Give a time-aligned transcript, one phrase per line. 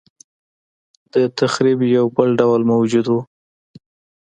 [1.11, 3.13] دتخریب یو بل ډول موجود و.